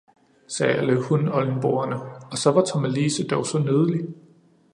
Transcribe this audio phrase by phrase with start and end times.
[0.47, 1.95] sagde alle hun-oldenborrerne,
[2.31, 4.07] og så var Tommelise dog så nydelig.